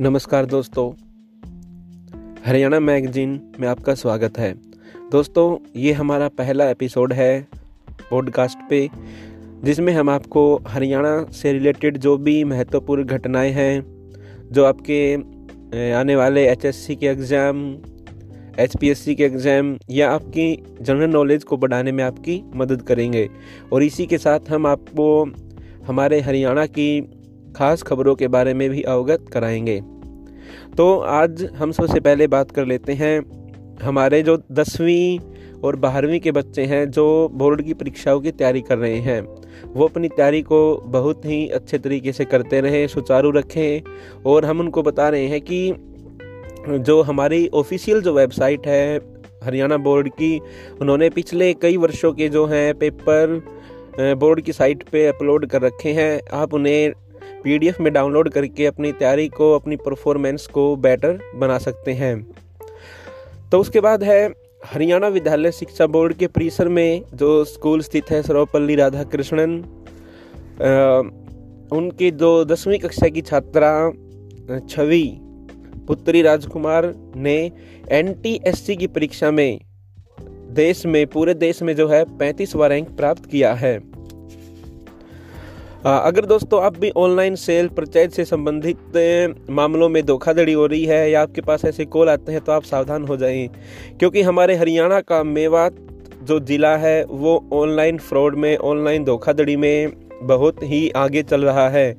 नमस्कार 0.00 0.46
दोस्तों। 0.46 0.92
हरियाणा 2.46 2.80
मैगजीन 2.80 3.40
में 3.60 3.68
आपका 3.68 3.94
स्वागत 3.94 4.38
है। 4.38 4.54
दोस्तों, 5.12 5.70
ये 5.76 5.92
हमारा 5.92 6.28
पहला 6.28 6.70
एपिसोड 6.70 7.12
है 7.12 7.48
पॉडकास्ट 8.10 8.58
पे, 8.70 8.90
जिसमें 9.64 9.92
हम 9.92 10.10
आपको 10.10 10.62
हरियाणा 10.68 11.24
से 11.24 11.52
रिलेटेड 11.52 11.98
जो 11.98 12.16
भी 12.16 12.44
महत्वपूर्ण 12.44 13.04
घटनाएँ 13.04 13.52
हैं, 13.52 13.86
जो 14.52 14.64
आपके 14.64 15.14
आने 15.92 16.16
वाले 16.16 16.48
एचएससी 16.48 16.96
के 16.96 17.06
एग्ज़ाम, 17.06 17.78
एचपीएससी 18.58 19.14
के 19.14 19.24
एग्ज़ाम, 19.24 19.78
या 19.90 20.10
आपकी 20.10 20.64
जनरल 20.80 21.10
नॉलेज 21.10 21.44
को 21.44 21.56
बढ़ाने 21.56 21.92
में 21.92 22.04
आपकी 22.04 22.42
मदद 22.54 22.82
करेंगे। 22.82 23.30
और 23.72 23.82
इसी 23.82 24.06
के 24.06 24.18
साथ 24.18 24.40
हम 24.50 24.66
आपको, 24.66 25.24
हमारे 25.86 26.20
हरियाणा 26.20 26.66
की 26.66 27.13
खास 27.56 27.82
खबरों 27.82 28.14
के 28.14 28.28
बारे 28.28 28.54
में 28.54 28.68
भी 28.70 28.82
अवगत 28.82 29.24
कराएँगे। 29.32 29.80
तो 30.76 30.98
आज 30.98 31.44
हम 31.56 31.72
सबसे 31.72 32.00
पहले 32.00 32.26
बात 32.26 32.50
कर 32.50 32.66
लेते 32.66 32.92
हैं, 32.92 33.20
हमारे 33.82 34.22
जो 34.22 34.36
दसवीं 34.52 35.18
और 35.60 35.76
बारहवीं 35.76 36.20
के 36.20 36.32
बच्चे 36.32 36.64
हैं 36.64 36.90
जो 36.90 37.04
बोर्ड 37.32 37.62
की 37.62 37.74
परीक्षाओं 37.74 38.20
की 38.20 38.30
तैयारी 38.30 38.60
कर 38.60 38.78
रहे 38.78 38.98
हैं, 38.98 39.20
वो 39.66 39.84
अपनी 39.84 40.08
तैयारी 40.08 40.42
को 40.42 40.76
बहुत 40.86 41.24
ही 41.24 41.48
अच्छे 41.48 41.78
तरीके 41.78 42.12
से 42.12 42.24
करते 42.24 42.60
रहें, 42.60 42.86
सुचारू 42.86 43.30
रखें 43.30 44.22
और 44.26 44.44
हम 44.44 44.60
उनको 44.60 44.82
बता 44.82 45.08
रहे 45.08 45.26
हैं 45.26 45.40
कि 45.40 45.74
जो 46.68 47.00
हमारी 47.02 47.46
ऑफिशियल 47.54 48.00
जो 48.02 48.12
वेबसाइट 48.12 48.66
है 48.66 48.96
हरियाणा 49.44 49.76
बोर्ड 49.76 50.08
की, 50.08 50.40
उन्होंने 50.80 51.08
पिछले 51.10 51.52
कई 51.54 51.76
वर्षों 51.76 52.12
के 52.12 52.28
जो 52.28 52.44
हैं 52.46 52.74
पेपर 52.74 53.42
बोर्ड 54.00 54.40
की 54.40 54.52
साइट 54.52 54.82
पे 54.82 55.06
अपलोड 55.06 55.46
कर 55.46 55.62
रखे 55.62 55.92
हैं, 55.92 56.20
आप 56.32 56.54
उन्हें 56.54 56.92
पीडीएफ 57.44 57.80
में 57.80 57.92
डाउनलोड 57.92 58.28
करके 58.28 58.66
अपनी 58.66 58.92
तैयारी 58.92 59.28
को, 59.28 59.52
अपनी 59.54 59.76
परफॉर्मेंस 59.76 60.46
को 60.46 60.74
बेटर 60.76 61.18
बना 61.36 61.58
सकते 61.58 61.92
हैं। 61.92 62.14
तो 63.50 63.60
उसके 63.60 63.80
बाद 63.80 64.02
है, 64.02 64.26
हरियाणा 64.66 65.08
विद्यालय 65.08 65.52
शिक्षा 65.52 65.86
बोर्ड 65.86 66.14
के 66.14 66.26
परिसर 66.26 66.68
में 66.68 67.02
जो 67.14 67.44
स्कूल 67.44 67.80
स्थित 67.80 68.10
है, 68.10 68.22
सर्वपल्ली 68.22 68.74
राधा 68.74 69.02
कृष्णन 69.04 69.62
उनकी 71.72 72.10
जो 72.10 72.44
दसवीं 72.44 72.78
कक्षा 72.78 73.08
की 73.08 73.20
छात्रा 73.22 73.90
छवि, 74.68 75.04
पुत्री 75.86 76.22
राजकुमार 76.22 76.92
ने 77.16 77.36
एनटीएससी 77.90 78.76
की 78.76 78.86
परीक्षा 78.86 79.30
में 79.30 79.60
देश 80.50 80.84
में, 80.86 81.06
पूरे 81.06 81.34
देश 81.34 81.62
में 81.62 81.74
जो 81.76 81.88
है, 81.88 82.04
पैंतीसवा 82.18 82.66
रैंक 82.66 82.88
प्राप्त 82.88 83.26
किया 83.26 83.52
है। 83.54 83.78
अगर 85.86 86.24
दोस्तों 86.24 86.62
आप 86.62 86.76
भी 86.78 86.90
ऑनलाइन 86.96 87.34
सेल 87.34 87.66
परचेज 87.68 88.12
से 88.12 88.24
संबंधित 88.24 89.46
मामलों 89.50 89.88
में 89.88 90.04
धोखाधड़ी 90.06 90.52
हो 90.52 90.66
रही 90.66 90.84
है 90.84 91.10
या 91.10 91.22
आपके 91.22 91.40
पास 91.40 91.64
ऐसे 91.64 91.84
कॉल 91.84 92.08
आते 92.08 92.32
हैं 92.32 92.40
तो 92.40 92.52
आप 92.52 92.62
सावधान 92.62 93.04
हो 93.04 93.16
जाएँ। 93.16 93.46
क्योंकि 93.98 94.22
हमारे 94.22 94.54
हरियाणा 94.56 95.00
का 95.00 95.22
मेवात 95.24 95.76
जो 96.22 96.38
ज़िला 96.40 96.76
है, 96.76 97.04
वो 97.04 97.44
ऑनलाइन 97.52 97.98
फ्रॉड 97.98 98.34
में, 98.34 98.56
ऑनलाइन 98.56 99.04
धोखाधड़ी 99.04 99.56
में 99.56 99.92
बहुत 100.22 100.62
ही 100.62 100.88
आगे 100.90 101.22
चल 101.22 101.44
रहा 101.44 101.68
है। 101.68 101.92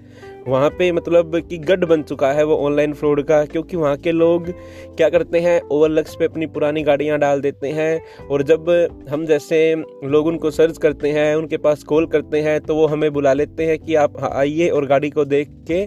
वहाँ 0.48 0.70
पे 0.70 0.92
मतलब 0.92 1.36
कि 1.50 1.58
गढ़ 1.60 1.86
बन 1.86 2.02
चुका 2.04 2.32
है 2.32 2.44
वो 2.44 2.56
ऑनलाइन 2.58 2.94
फ्रॉड 2.94 3.22
का, 3.24 3.44
क्योंकि 3.46 3.78
वहाँ 3.78 3.98
के 3.98 4.12
लोग 4.12 4.50
क्या 4.98 5.10
करते 5.10 5.40
हैं 5.40 5.60
ओवरलक्स 5.62 6.16
पे 6.16 6.26
अपनी 6.26 6.46
पुरानी 6.48 6.84
गाड़ियाँ 6.84 7.18
डाल 7.20 7.42
देते 7.42 7.70
हैं 7.70 8.28
और 8.28 8.44
जब 8.44 8.70
हम 9.10 9.26
जैसे 9.26 9.60
लोग 10.06 10.28
उनको 10.28 10.52
सर्च 10.52 10.78
करते 10.78 11.12
हैं, 11.12 11.36
उनके 11.36 11.58
पास 11.58 11.84
कॉल 11.84 12.06
करते 12.08 12.42
हैं 12.42 12.60
तो 12.62 12.76
वो 12.76 12.86
हमें 12.88 13.12
बुला 13.14 13.34
लेते 13.34 13.66
हैं 13.66 13.78
कि 13.80 13.96
आप 13.96 14.18
आइए 14.24 14.70
और 14.70 14.86
गाड़ी 14.86 15.10
को 15.10 15.26
देख 15.26 15.50
के 15.68 15.86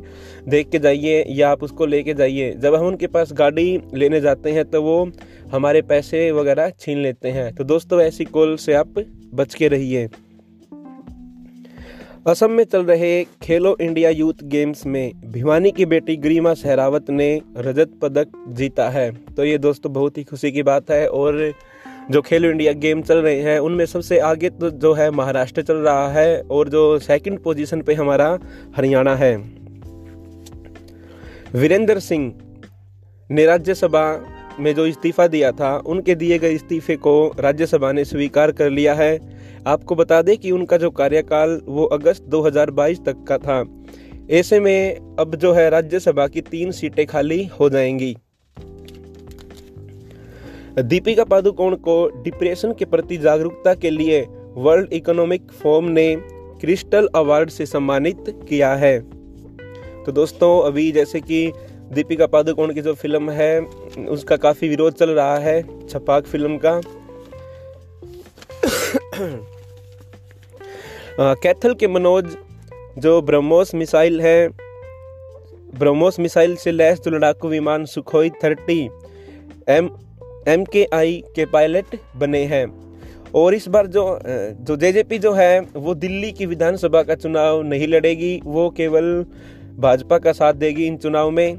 देख 0.48 0.68
के 0.70 0.78
जाइए 0.78 1.24
या 1.30 1.50
आप 1.50 1.62
उसको 1.62 1.86
लेके 1.86 2.14
जाइए। 2.14 2.52
जब 2.54 2.74
हम 2.74 2.86
उनके 2.86 3.06
पास 3.08 3.32
गाड़ी 3.32 3.80
लेने 3.94 4.20
जाते 4.20 4.52
हैं 4.52 4.64
तो 4.64 4.82
वो 4.82 5.10
हमारे 5.52 5.82
पैसे 5.84 6.30
वगैरह 6.32 6.70
छीन 6.70 6.98
लेते 6.98 7.28
हैं। 7.30 7.54
तो 7.54 7.64
दोस्तों, 7.64 8.00
ऐसी 8.00 8.24
कॉल 8.26 8.56
से 8.56 8.74
आप 8.74 9.04
बच 9.34 9.54
के 9.54 9.68
रहिए। 9.68 10.08
असम 12.26 12.50
में 12.50 12.64
चल 12.64 12.84
रहे 12.84 13.24
खेलो 13.42 13.76
इंडिया 13.80 14.10
यूथ 14.10 14.42
गेम्स 14.44 14.84
में 14.86 15.12
भिवानी 15.24 15.70
की 15.70 15.84
बेटी 15.86 16.16
गरिमा 16.16 16.54
सहरावत 16.54 17.10
ने 17.10 17.28
रजत 17.56 17.90
पदक 18.02 18.28
जीता 18.48 18.88
है। 18.88 19.10
तो 19.34 19.44
ये 19.44 19.58
दोस्तों 19.58 19.92
बहुत 19.92 20.18
ही 20.18 20.24
खुशी 20.24 20.52
की 20.52 20.62
बात 20.62 20.90
है 20.90 21.06
और 21.08 21.52
जो 22.10 22.22
खेलो 22.22 22.50
इंडिया 22.50 22.72
गेम 22.72 23.02
चल 23.02 23.18
रहे 23.18 23.40
हैं, 23.40 23.58
उनमें 23.58 23.84
सबसे 23.86 24.18
आगे 24.18 24.50
तो 24.50 24.70
जो 24.70 24.92
है 24.92 25.10
महाराष्ट्र 25.10 25.62
चल 25.62 25.76
रहा 25.76 26.08
है 26.12 26.40
और 26.40 26.68
जो 26.68 26.98
सेकंड 26.98 27.38
पोजीशन 27.38 27.82
पे 27.82 27.94
हमारा 27.94 28.38
हरियाणा 28.76 29.14
है। 29.14 29.36
वीरेंद्र 31.54 31.98
सिंह 32.00 32.32
ने 33.30 33.46
राज्यसभा 33.46 34.04
में 34.60 34.74
जो 34.74 34.86
इस्तीफा 34.86 35.26
दिया 35.26 35.52
था, 35.52 35.76
उनके 35.76 36.14
दिए 36.14 36.38
गए 36.38 36.52
इस्तीफे 36.52 36.96
को 36.96 37.34
राज्यसभा 37.38 37.92
ने 37.92 38.04
स्वीकार 38.04 38.52
कर 38.52 38.70
लिया 38.70 38.94
है। 38.94 39.37
आपको 39.68 39.94
बता 39.94 40.22
दें 40.22 40.38
कि 40.38 40.50
उनका 40.50 40.76
जो 40.76 40.90
कार्यकाल 40.90 41.60
वो 41.64 41.84
अगस्त 41.84 42.22
2022 42.22 42.98
तक 43.04 43.24
का 43.28 43.38
था। 43.38 43.64
ऐसे 44.30 44.60
में 44.60 44.96
अब 45.18 45.34
जो 45.34 45.52
है 45.52 45.70
राज्यसभा 45.70 46.26
की 46.26 46.40
तीन 46.40 46.70
सीटें 46.70 47.06
खाली 47.06 47.44
हो 47.44 47.70
जाएँगी। 47.70 48.16
दीपिका 50.82 51.24
पादुकोण 51.24 51.76
को 51.76 52.22
डिप्रेशन 52.22 52.72
के 52.72 52.84
प्रति 52.84 53.16
जागरूकता 53.16 53.74
के 53.74 53.90
लिए 53.90 54.26
वर्ल्ड 54.54 54.92
इकोनॉमिक 54.92 55.52
फोरम 55.52 55.84
ने 55.84 56.16
क्रिस्टल 56.60 57.08
अवार्ड 57.14 57.50
से 57.50 57.66
सम्मानित 57.66 58.24
किया 58.48 58.74
है। 58.74 58.98
तो 60.04 60.12
दोस्तों, 60.12 60.62
अभी 60.62 60.92
जैसे 60.92 61.20
कि 61.20 61.52
दीपिका 61.92 62.26
पादुकोण 62.26 62.74
की 62.74 62.82
जो 62.82 62.94
फ़िल्म 62.94 63.30
है, 63.30 63.60
उसका 64.08 64.36
काफ़ी 64.36 64.68
विरोध 64.68 64.94
चल 64.94 65.10
रहा 65.10 65.38
है, 65.38 65.86
छपाक 65.88 66.24
फ़िल्म 66.24 66.58
का। 66.58 66.80
कैथल 71.20 71.74
के 71.74 71.88
मनोज, 71.88 72.26
जो 72.98 73.20
ब्रह्मोस 73.22 73.74
मिसाइल 73.74 74.20
है, 74.20 74.48
ब्रह्मोस 75.78 76.18
मिसाइल 76.20 76.54
से 76.56 76.72
लैस 76.72 77.00
जो 77.00 77.10
लड़ाकू 77.10 77.48
विमान 77.48 77.84
सुखोई 77.84 78.30
थर्टी, 78.44 78.78
एम 79.68 79.88
एम 80.48 80.64
के 80.64 80.86
आई 80.94 81.22
के 81.34 81.44
पायलट 81.46 81.96
बने 82.16 82.42
हैं। 82.44 82.66
और 83.34 83.54
इस 83.54 83.66
बार 83.68 83.86
जो 83.86 84.18
जो 84.24 84.76
जेजेपी 84.76 85.18
जो 85.18 85.32
है, 85.32 85.60
वो 85.60 85.94
दिल्ली 85.94 86.30
की 86.32 86.46
विधानसभा 86.46 87.02
का 87.02 87.14
चुनाव 87.14 87.62
नहीं 87.62 87.88
लड़ेगी, 87.88 88.40
वो 88.44 88.68
केवल 88.70 89.24
भाजपा 89.78 90.18
का 90.18 90.32
साथ 90.32 90.54
देगी 90.54 90.86
इन 90.86 90.96
चुनाव 90.96 91.30
में। 91.30 91.58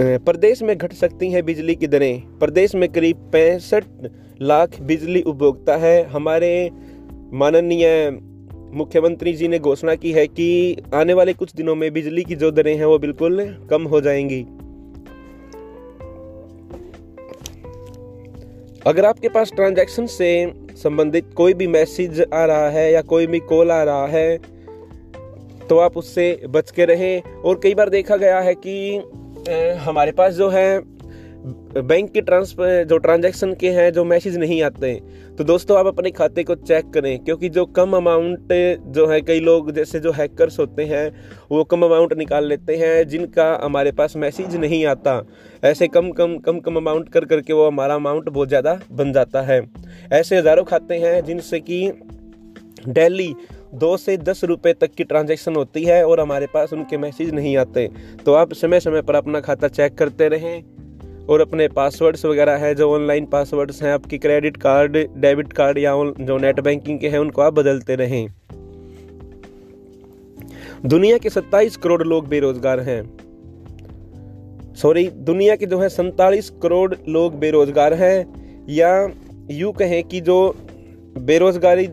प्रदेश 0.00 0.62
में 0.62 0.76
घट 0.78 0.92
सकती 0.92 1.30
हैं 1.30 1.44
बिजली 1.44 1.74
की 1.74 1.86
दरें, 1.86 2.38
प्रदेश 2.38 2.74
में 2.74 2.88
करीब 2.92 3.16
पैंसठ 3.32 3.84
लाख 4.42 4.80
बिजली 4.80 5.22
उपभोक्ता 5.22 5.76
है। 5.76 6.02
हमारे 6.04 6.70
माननीय 7.32 8.10
मुख्यमंत्री 8.72 9.32
जी 9.32 9.48
ने 9.48 9.58
घोषणा 9.58 9.94
की 9.94 10.12
है 10.12 10.26
कि 10.26 10.76
आने 10.94 11.14
वाले 11.14 11.32
कुछ 11.32 11.54
दिनों 11.54 11.74
में 11.74 11.92
बिजली 11.92 12.24
की 12.24 12.36
जो 12.36 12.50
दरें 12.50 12.74
हैं 12.76 12.84
वो 12.84 12.98
बिल्कुल 12.98 13.40
कम 13.70 13.84
हो 13.84 14.00
जाएँगी। 14.00 14.40
अगर 18.86 19.04
आपके 19.04 19.28
पास 19.28 19.52
ट्रांजैक्शन 19.52 20.06
से 20.06 20.30
संबंधित 20.76 21.30
कोई 21.36 21.54
भी 21.54 21.66
मैसेज 21.66 22.20
आ 22.34 22.44
रहा 22.44 22.68
है 22.70 22.92
या 22.92 23.02
कोई 23.02 23.26
भी 23.26 23.38
कॉल 23.38 23.70
आ 23.70 23.82
रहा 23.82 24.06
है 24.06 24.36
तो 25.68 25.78
आप 25.78 25.96
उससे 25.96 26.26
बच 26.48 26.70
के 26.70 26.84
रहें। 26.84 27.22
और 27.22 27.60
कई 27.62 27.74
बार 27.74 27.90
देखा 27.90 28.16
गया 28.16 28.40
है 28.40 28.54
कि 28.66 28.96
हमारे 29.80 30.12
पास 30.12 30.34
जो 30.34 30.48
है 30.48 30.95
बैंक 31.76 32.10
के 32.12 32.20
ट्रांसफ़र 32.20 32.84
जो 32.84 32.96
ट्रांजैक्शन 32.98 33.52
के 33.54 33.70
हैं, 33.70 33.92
जो 33.92 34.04
मैसेज 34.04 34.36
नहीं 34.38 34.62
आते 34.62 34.86
हैं 34.86 35.36
तो 35.36 35.44
दोस्तों 35.44 35.78
आप 35.78 35.86
अपने 35.86 36.10
खाते 36.10 36.42
को 36.44 36.54
चेक 36.56 36.90
करें, 36.90 37.18
क्योंकि 37.18 37.48
जो 37.48 37.64
कम 37.68 37.96
अमाउंट 37.96 38.52
जो 38.88 39.06
है, 39.06 39.20
कई 39.22 39.40
लोग 39.40 39.70
जैसे 39.72 40.00
जो 40.00 40.12
हैकर्स 40.12 40.58
होते 40.58 40.84
हैं, 40.84 41.10
वो 41.50 41.64
कम 41.64 41.82
अमाउंट 41.84 42.12
निकाल 42.14 42.46
लेते 42.46 42.76
हैं, 42.76 43.06
जिनका 43.08 43.48
हमारे 43.62 43.92
पास 43.92 44.16
मैसेज 44.16 44.56
नहीं 44.56 44.84
आता। 44.86 45.20
ऐसे 45.62 45.88
कम 45.88 46.10
कम 46.12 46.36
कम 46.38 46.60
कम 46.60 46.76
अमाउंट 46.76 47.08
कर 47.08 47.24
करके 47.24 47.52
वो 47.52 47.66
हमारा 47.66 47.94
अमाउंट 47.94 48.28
बहुत 48.28 48.48
ज़्यादा 48.48 48.78
बन 48.92 49.12
जाता 49.12 49.42
है। 49.42 49.60
ऐसे 50.12 50.38
हज़ारों 50.38 50.64
खाते 50.64 50.94
हैं, 50.96 51.24
जिनसे 51.24 51.60
कि 51.60 51.92
डेली 52.88 53.34
दो 53.74 53.96
से 53.96 54.16
दस 54.18 54.44
रुपए 54.44 54.72
तक 54.72 54.94
की 54.94 55.04
ट्रांजैक्शन 55.04 55.56
होती 55.56 55.84
है, 55.84 56.02
और 56.04 56.20
हमारे 56.20 56.46
पास 56.46 56.72
उनके 56.72 56.96
मैसेज 56.98 57.34
नहीं 57.34 57.56
आते। 57.56 57.88
तो 58.24 58.34
आप 58.34 58.52
समय 58.54 58.80
समय 58.80 59.02
पर 59.02 59.14
अपना 59.14 59.40
खाता 59.40 59.68
चेक 59.70 59.94
करते 59.94 60.28
रहें। 60.28 60.62
और 61.28 61.40
अपने 61.40 61.68
पासवर्ड्स 61.68 62.24
वगैरह 62.24 62.56
है, 62.56 62.74
जो 62.74 62.94
ऑनलाइन 62.94 63.26
पासवर्ड्स 63.26 63.82
हैं, 63.82 63.92
आपकी 63.92 64.18
क्रेडिट 64.18 64.56
कार्ड 64.56 64.96
डेबिट 65.16 65.52
कार्ड 65.52 65.78
या 65.78 65.94
जो 66.20 66.38
नेट 66.38 66.60
बैंकिंग 66.60 66.98
के 66.98 67.08
हैं, 67.08 67.18
उनको 67.18 67.42
आप 67.42 67.52
बदलते 67.52 67.96
रहें। 67.96 68.28
दुनिया 70.86 71.18
के 71.18 71.30
27 71.30 71.76
करोड़ 71.76 72.02
लोग 72.02 72.28
बेरोजगार 72.28 72.80
हैं। 72.80 73.02
सॉरी 74.74 75.08
दुनिया 75.08 75.56
के 75.56 75.66
जो 75.66 75.78
है, 75.78 75.88
सैतालीस 75.88 76.50
करोड़ 76.62 76.94
लोग 77.08 77.38
बेरोजगार 77.38 77.94
हैं, 77.94 78.66
या 78.68 79.08
यूँ 79.50 79.72
कहें 79.72 80.04
कि 80.04 80.20
जो 80.20 80.56
बेरोजगारी 81.18 81.88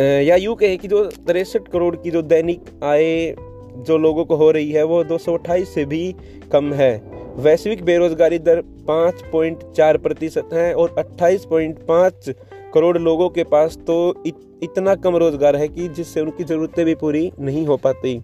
या 0.00 0.36
यूँ 0.36 0.54
कहें 0.56 0.78
कि 0.78 0.88
जो 0.88 1.04
तिरसठ 1.04 1.68
करोड़ 1.68 1.96
की 1.96 2.10
जो 2.10 2.22
दैनिक 2.22 2.60
आय 2.84 3.36
जो 3.76 3.98
लोगों 3.98 4.24
को 4.24 4.36
हो 4.36 4.50
रही 4.50 4.70
है 4.72 4.82
वो 4.84 5.02
दो 5.04 5.18
सौ 5.18 5.34
अट्ठाईस 5.34 5.74
से 5.74 5.84
भी 5.84 6.14
कम 6.52 6.72
है। 6.72 6.92
वैश्विक 7.36 7.84
बेरोजगारी 7.84 8.38
दर 8.38 8.60
5.4 8.86 9.96
प्रतिशत 9.98 10.50
है 10.52 10.72
और 10.74 10.94
28.5 10.98 12.30
करोड़ 12.74 12.98
लोगों 12.98 13.28
के 13.30 13.44
पास 13.44 13.76
तो 13.86 14.22
इत, 14.26 14.34
इतना 14.62 14.94
कम 14.96 15.16
रोज़गार 15.16 15.56
है 15.56 15.68
कि 15.68 15.88
जिससे 15.88 16.20
उनकी 16.20 16.44
ज़रूरतें 16.44 16.84
भी 16.84 16.94
पूरी 16.94 17.30
नहीं 17.40 17.66
हो 17.66 17.76
पाती। 17.76 18.18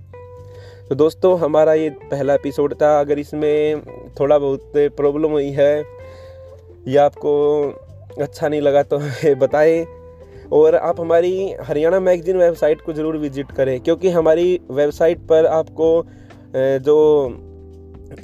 तो 0.89 0.95
दोस्तों 0.95 1.39
हमारा 1.39 1.75
ये 1.75 1.91
पहला 1.91 2.35
एपिसोड 2.35 2.75
था। 2.75 2.99
अगर 3.01 3.19
इसमें 3.19 3.83
थोड़ा 4.21 4.39
बहुत 4.39 4.73
प्रॉब्लम 4.77 5.31
हुई 5.31 5.51
है 5.51 5.85
या 6.89 7.05
आपको 7.05 7.33
अच्छा 8.21 8.49
नहीं 8.49 8.61
लगा 8.61 8.83
तो 8.83 8.99
बताएँ। 9.37 9.85
और 10.53 10.75
आप 10.77 11.01
हमारी 11.01 11.55
हरियाणा 11.63 12.01
मैगजीन 12.01 12.37
वेबसाइट 12.37 12.81
को 12.81 12.93
ज़रूर 12.93 13.17
विज़िट 13.19 13.53
करें, 13.53 13.81
क्योंकि 13.81 14.09
हमारी 14.11 14.61
वेबसाइट 14.71 15.19
पर 15.29 15.47
आपको 15.49 15.93
जो 16.81 16.97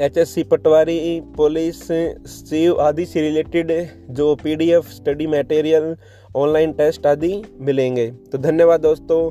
H 0.01 0.17
S 0.19 0.35
C 0.35 0.43
patwari, 0.45 1.21
police 1.37 1.83
सीव 2.29 2.81
आदि 2.81 3.05
से 3.07 3.21
रिलेटेड 3.21 3.73
जो 4.11 4.35
P 4.37 4.55
D 4.57 4.71
F 4.71 4.89
study 4.93 5.27
material, 5.29 5.97
online 6.37 6.73
test 6.75 7.07
आदि 7.07 7.43
मिलेंगे। 7.61 8.11
तो 8.33 8.39
धन्यवाद 8.39 8.81
दोस्तों। 8.81 9.29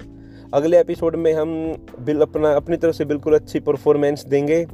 अगले 0.54 0.80
एपिसोड 0.80 1.16
में 1.16 1.32
हम 1.34 1.52
बिल 2.00 2.22
अपना, 2.22 2.52
अपनी 2.54 2.78
तरफ़ 2.78 2.96
से 2.96 3.06
बिल्कुल 3.06 3.36
अच्छी 3.36 3.60
परफॉर्मेंस 3.62 4.26
देंगे। 4.26 4.66